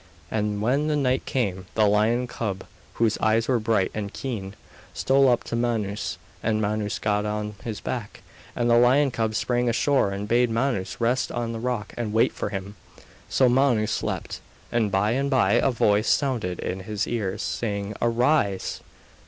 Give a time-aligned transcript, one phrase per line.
[0.31, 2.65] And when night came, the lion cub,
[2.95, 4.55] whose eyes were bright and keen,
[4.95, 8.23] stole up to Manus, and Manus got on his back,
[8.55, 12.33] and the lion cub sprang ashore and bade Manus rest on the rock and wait
[12.33, 12.75] for him.
[13.29, 14.39] So Manus slept,
[14.71, 18.81] and by and by a voice sounded in his ears, saying: 'Arise!